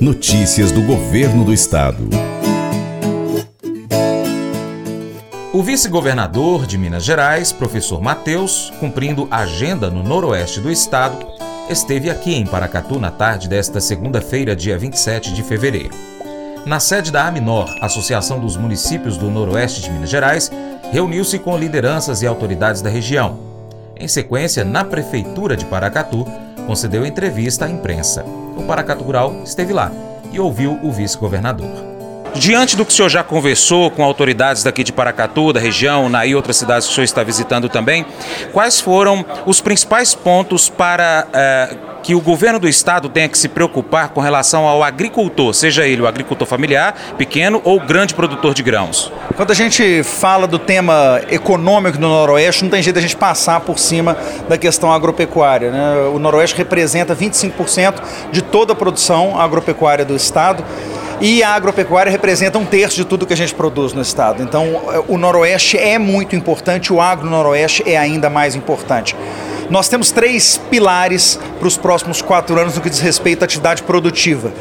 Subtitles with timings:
[0.00, 2.08] Notícias do Governo do Estado.
[5.52, 11.26] O vice-governador de Minas Gerais, professor Matheus, cumprindo agenda no noroeste do estado,
[11.68, 15.96] esteve aqui em Paracatu na tarde desta segunda-feira, dia 27 de fevereiro.
[16.64, 20.48] Na sede da Aminor, Associação dos Municípios do Noroeste de Minas Gerais,
[20.92, 23.40] reuniu-se com lideranças e autoridades da região.
[23.96, 26.24] Em sequência, na Prefeitura de Paracatu,
[26.68, 28.24] concedeu entrevista à imprensa.
[28.58, 29.92] O Paracatu Rural esteve lá
[30.32, 31.97] e ouviu o vice-governador.
[32.34, 36.24] Diante do que o senhor já conversou com autoridades daqui de Paracatu, da região, na
[36.26, 38.04] e outras cidades que o senhor está visitando também,
[38.52, 43.48] quais foram os principais pontos para eh, que o governo do estado tenha que se
[43.48, 48.62] preocupar com relação ao agricultor, seja ele o agricultor familiar, pequeno ou grande produtor de
[48.62, 49.12] grãos?
[49.36, 53.60] Quando a gente fala do tema econômico do Noroeste, não tem jeito a gente passar
[53.60, 54.16] por cima
[54.48, 55.70] da questão agropecuária.
[55.70, 56.10] Né?
[56.14, 58.02] O Noroeste representa 25%
[58.32, 60.64] de toda a produção agropecuária do estado.
[61.20, 64.40] E a agropecuária representa um terço de tudo que a gente produz no estado.
[64.40, 69.16] Então, o Noroeste é muito importante, o agro Noroeste é ainda mais importante.
[69.68, 73.82] Nós temos três pilares para os próximos quatro anos no que diz respeito à atividade
[73.82, 74.52] produtiva.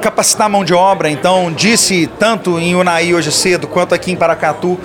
[0.00, 4.78] Capacitar mão de obra, então, disse tanto em Unai hoje cedo quanto aqui em Paracatu,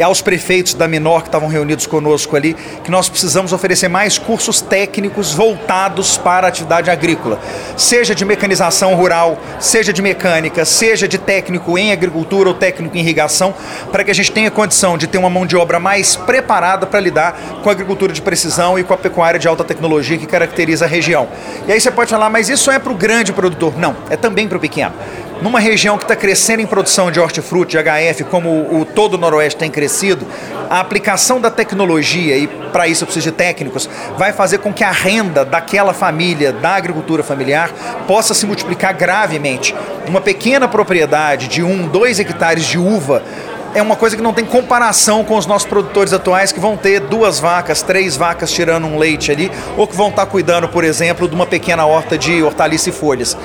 [0.00, 4.16] e aos prefeitos da Menor que estavam reunidos conosco ali, que nós precisamos oferecer mais
[4.16, 7.38] cursos técnicos voltados para a atividade agrícola,
[7.76, 13.00] seja de mecanização rural, seja de mecânica, seja de técnico em agricultura ou técnico em
[13.00, 13.54] irrigação,
[13.92, 16.98] para que a gente tenha condição de ter uma mão de obra mais preparada para
[16.98, 20.86] lidar com a agricultura de precisão e com a pecuária de alta tecnologia que caracteriza
[20.86, 21.28] a região.
[21.68, 23.78] E aí você pode falar, mas isso é para o grande produtor?
[23.78, 24.94] Não, é também para o pequeno
[25.42, 29.18] numa região que está crescendo em produção de hortifruti, de HF, como o, todo o
[29.18, 30.26] Noroeste tem crescido,
[30.68, 34.84] a aplicação da tecnologia, e para isso eu preciso de técnicos, vai fazer com que
[34.84, 37.70] a renda daquela família, da agricultura familiar,
[38.06, 39.74] possa se multiplicar gravemente.
[40.06, 43.22] Uma pequena propriedade de um, dois hectares de uva
[43.74, 47.00] é uma coisa que não tem comparação com os nossos produtores atuais que vão ter
[47.00, 51.28] duas vacas, três vacas tirando um leite ali, ou que vão estar cuidando, por exemplo,
[51.28, 53.36] de uma pequena horta de hortaliça e folhas.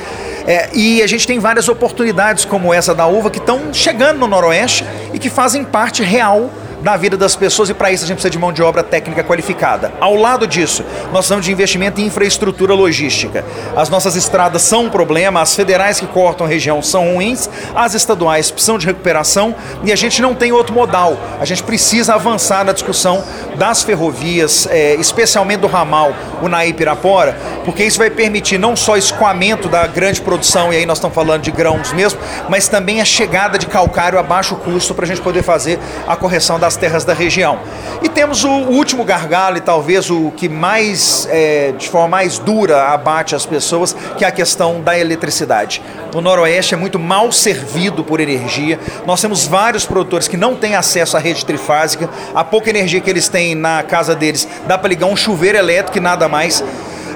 [0.47, 4.27] É, e a gente tem várias oportunidades como essa da uva que estão chegando no
[4.27, 6.51] Noroeste e que fazem parte real
[6.85, 9.23] na vida das pessoas e para isso a gente precisa de mão de obra técnica
[9.23, 9.91] qualificada.
[9.99, 13.43] Ao lado disso, nós precisamos de investimento em infraestrutura logística.
[13.75, 17.95] As nossas estradas são um problema, as federais que cortam a região são ruins, as
[17.95, 21.17] estaduais precisam de recuperação e a gente não tem outro modal.
[21.39, 23.23] A gente precisa avançar na discussão
[23.55, 29.67] das ferrovias, é, especialmente do ramal Unai Pirapora, porque isso vai permitir não só escoamento
[29.67, 33.57] da grande produção, e aí nós estamos falando de grãos mesmo, mas também a chegada
[33.57, 37.13] de calcário a baixo custo para a gente poder fazer a correção das terras da
[37.13, 37.59] região.
[38.03, 42.85] E temos o último gargalo, e talvez o que mais, é, de forma mais dura,
[42.89, 45.81] abate as pessoas, que é a questão da eletricidade.
[46.13, 48.79] O Noroeste é muito mal servido por energia.
[49.05, 52.09] Nós temos vários produtores que não têm acesso à rede trifásica.
[52.33, 55.97] A pouca energia que eles têm na casa deles dá para ligar um chuveiro elétrico
[55.97, 56.63] e nada mais.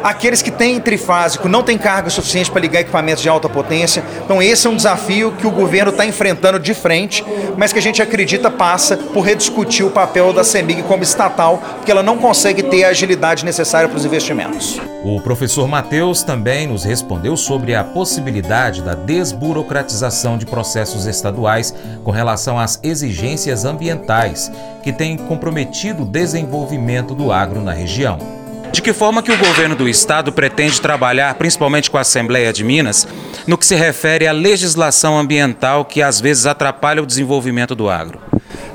[0.03, 4.03] Aqueles que têm trifásico não têm carga suficiente para ligar equipamentos de alta potência.
[4.23, 7.23] Então, esse é um desafio que o governo está enfrentando de frente,
[7.57, 11.91] mas que a gente acredita passa por rediscutir o papel da CEMIG como estatal, porque
[11.91, 14.79] ela não consegue ter a agilidade necessária para os investimentos.
[15.03, 21.73] O professor Matheus também nos respondeu sobre a possibilidade da desburocratização de processos estaduais
[22.03, 24.51] com relação às exigências ambientais
[24.83, 28.38] que têm comprometido o desenvolvimento do agro na região.
[28.71, 32.63] De que forma que o governo do estado pretende trabalhar, principalmente com a Assembleia de
[32.63, 33.07] Minas,
[33.47, 38.19] no que se refere à legislação ambiental que às vezes atrapalha o desenvolvimento do agro?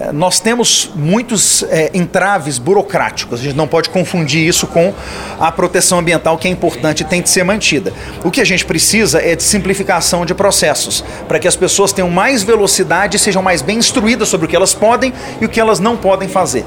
[0.01, 4.93] É, nós temos muitos é, entraves burocráticos, a gente não pode confundir isso com
[5.39, 7.93] a proteção ambiental que é importante e tem de ser mantida.
[8.25, 12.11] O que a gente precisa é de simplificação de processos, para que as pessoas tenham
[12.11, 15.61] mais velocidade e sejam mais bem instruídas sobre o que elas podem e o que
[15.61, 16.65] elas não podem fazer.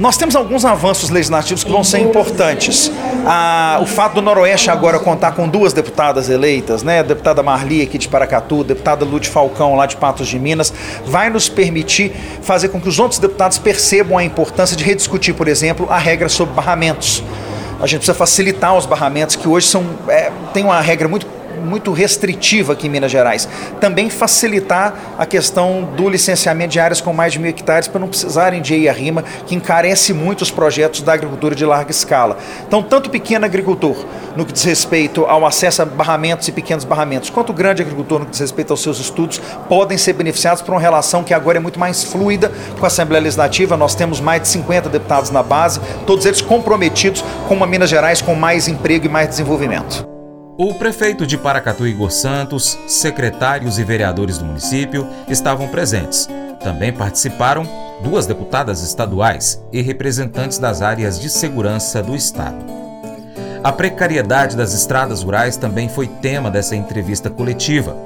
[0.00, 2.90] Nós temos alguns avanços legislativos que vão ser importantes.
[3.26, 7.00] Ah, o fato do Noroeste agora contar com duas deputadas eleitas, né?
[7.00, 10.72] A deputada Marli aqui de Paracatu, a deputada Lute Falcão lá de Patos de Minas,
[11.04, 15.46] vai nos permitir fazer com que os outros deputados percebam a importância de rediscutir, por
[15.46, 17.22] exemplo, a regra sobre barramentos.
[17.78, 21.26] A gente precisa facilitar os barramentos que hoje são é, tem uma regra muito
[21.60, 23.48] muito restritiva aqui em Minas Gerais.
[23.80, 28.08] Também facilitar a questão do licenciamento de áreas com mais de mil hectares para não
[28.08, 32.38] precisarem de EIA-RIMA, que encarece muito os projetos da agricultura de larga escala.
[32.66, 34.04] Então, tanto o pequeno agricultor,
[34.36, 38.20] no que diz respeito ao acesso a barramentos e pequenos barramentos, quanto o grande agricultor,
[38.20, 41.58] no que diz respeito aos seus estudos, podem ser beneficiados por uma relação que agora
[41.58, 43.76] é muito mais fluida com a Assembleia Legislativa.
[43.76, 48.20] Nós temos mais de 50 deputados na base, todos eles comprometidos com uma Minas Gerais
[48.20, 50.09] com mais emprego e mais desenvolvimento.
[50.62, 56.28] O prefeito de Paracatu, Igor Santos, secretários e vereadores do município estavam presentes.
[56.62, 57.66] Também participaram
[58.02, 62.62] duas deputadas estaduais e representantes das áreas de segurança do Estado.
[63.64, 67.96] A precariedade das estradas rurais também foi tema dessa entrevista coletiva.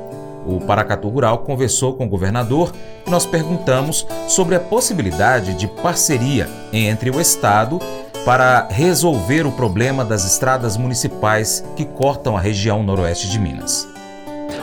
[0.47, 2.73] O Paracatu Rural conversou com o governador
[3.05, 7.81] e nós perguntamos sobre a possibilidade de parceria entre o Estado
[8.25, 13.87] para resolver o problema das estradas municipais que cortam a região noroeste de Minas.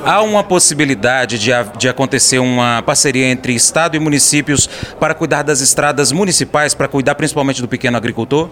[0.04, 4.68] Há uma possibilidade de, de acontecer uma parceria entre Estado e municípios
[5.00, 8.50] para cuidar das estradas municipais, para cuidar principalmente do pequeno agricultor?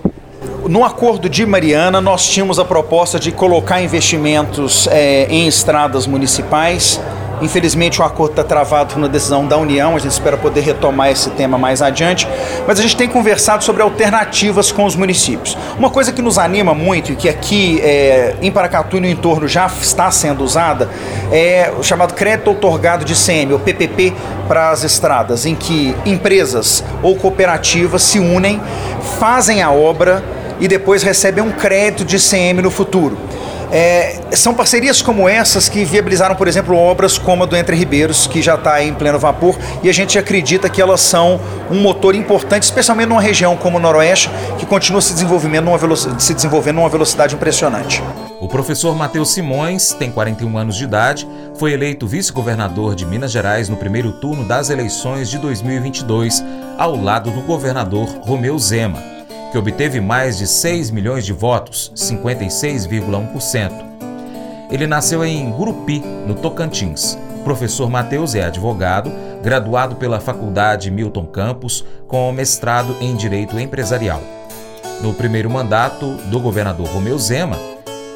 [0.68, 7.00] No acordo de Mariana, nós tínhamos a proposta de colocar investimentos é, em estradas municipais
[7.42, 11.30] Infelizmente, o acordo está travado uma decisão da União, a gente espera poder retomar esse
[11.32, 12.28] tema mais adiante,
[12.68, 15.58] mas a gente tem conversado sobre alternativas com os municípios.
[15.78, 19.48] Uma coisa que nos anima muito e que aqui é, em Paracatu e no entorno
[19.48, 20.90] já está sendo usada
[21.32, 24.14] é o chamado crédito otorgado de CM, ou PPP,
[24.48, 28.62] para as estradas, em que empresas ou cooperativas se unem,
[29.20, 30.24] fazem a obra
[30.60, 33.18] e depois recebem um crédito de CM no futuro.
[33.72, 38.26] É, são parcerias como essas que viabilizaram, por exemplo, obras como a do Entre Ribeiros,
[38.26, 41.40] que já está em pleno vapor, e a gente acredita que elas são
[41.70, 46.24] um motor importante, especialmente numa região como o Noroeste, que continua se desenvolvendo numa velocidade,
[46.24, 48.02] se desenvolvendo numa velocidade impressionante.
[48.40, 53.70] O professor Matheus Simões tem 41 anos de idade, foi eleito vice-governador de Minas Gerais
[53.70, 56.44] no primeiro turno das eleições de 2022,
[56.78, 59.19] ao lado do governador Romeu Zema
[59.52, 63.90] que obteve mais de 6 milhões de votos, 56,1%.
[64.70, 67.18] Ele nasceu em Gurupi, no Tocantins.
[67.44, 69.12] Professor Mateus é advogado,
[69.42, 74.22] graduado pela Faculdade Milton Campos, com mestrado em Direito Empresarial.
[75.02, 77.58] No primeiro mandato do governador Romeu Zema,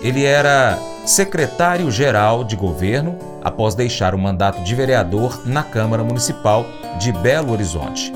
[0.01, 6.65] ele era secretário-geral de governo após deixar o mandato de vereador na Câmara Municipal
[6.99, 8.13] de Belo Horizonte.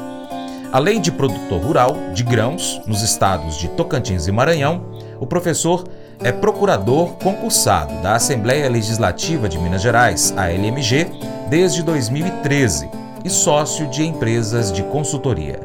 [0.71, 4.85] Além de produtor rural de grãos nos estados de Tocantins e Maranhão,
[5.19, 5.85] o professor
[6.19, 11.07] é procurador concursado da Assembleia Legislativa de Minas Gerais, a LMG,
[11.49, 12.89] desde 2013
[13.23, 15.59] e sócio de empresas de consultoria.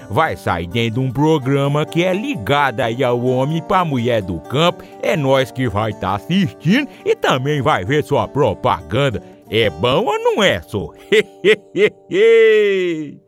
[0.11, 4.39] vai sair dentro de um programa que é ligado aí ao homem para mulher do
[4.41, 4.83] campo.
[5.01, 9.23] É nós que vai estar tá assistindo e também vai ver sua propaganda.
[9.49, 10.89] É bom ou não é, só?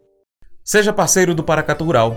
[0.64, 2.16] Seja parceiro do Paracatu Rural.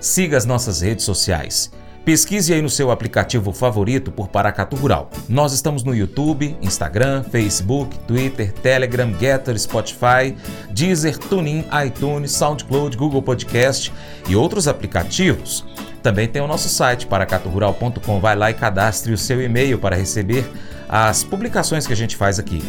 [0.00, 1.72] Siga as nossas redes sociais.
[2.08, 5.10] Pesquise aí no seu aplicativo favorito por Paracatu Rural.
[5.28, 10.34] Nós estamos no YouTube, Instagram, Facebook, Twitter, Telegram, Getter, Spotify,
[10.70, 13.92] Deezer, TuneIn, iTunes, SoundCloud, Google Podcast
[14.26, 15.66] e outros aplicativos.
[16.02, 18.20] Também tem o nosso site paracaturural.com.
[18.20, 20.50] Vai lá e cadastre o seu e-mail para receber
[20.88, 22.62] as publicações que a gente faz aqui.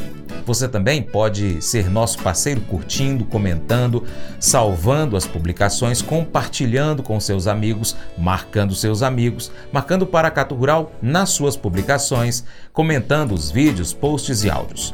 [0.49, 4.03] Você também pode ser nosso parceiro curtindo, comentando,
[4.39, 11.55] salvando as publicações, compartilhando com seus amigos, marcando seus amigos, marcando Paracato Rural nas suas
[11.55, 14.91] publicações, comentando os vídeos, posts e áudios.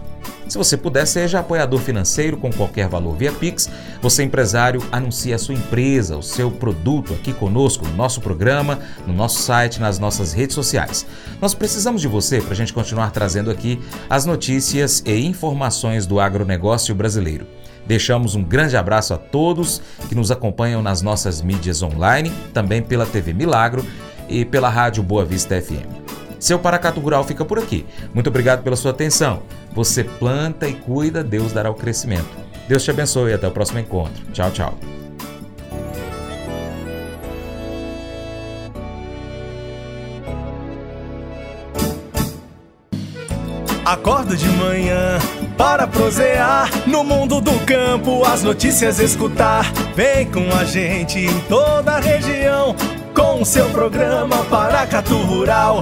[0.48, 3.70] Se você puder, seja apoiador financeiro com qualquer valor via Pix.
[4.02, 9.14] Você, empresário, anuncie a sua empresa, o seu produto aqui conosco, no nosso programa, no
[9.14, 11.06] nosso site, nas nossas redes sociais.
[11.42, 13.80] Nós precisamos de você para a gente continuar trazendo aqui
[14.10, 17.48] as notícias e informações do agronegócio brasileiro.
[17.86, 23.06] Deixamos um grande abraço a todos que nos acompanham nas nossas mídias online, também pela
[23.06, 23.86] TV Milagro
[24.28, 26.05] e pela Rádio Boa Vista FM.
[26.46, 27.88] Seu Paracato Rural fica por aqui.
[28.14, 29.42] Muito obrigado pela sua atenção.
[29.74, 32.30] Você planta e cuida, Deus dará o crescimento.
[32.68, 34.24] Deus te abençoe e até o próximo encontro.
[34.32, 34.78] Tchau, tchau.
[43.84, 45.18] Acorda de manhã
[45.58, 49.66] para prosear no mundo do campo, as notícias escutar.
[49.96, 52.76] Vem com a gente em toda a região
[53.16, 55.82] com o seu programa Paracatu Rural.